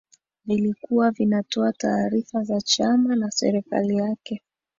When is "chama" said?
2.61-3.15